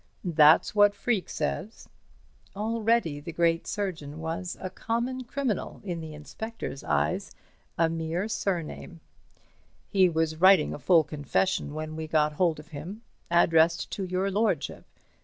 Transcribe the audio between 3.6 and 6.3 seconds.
surgeon was a common criminal in the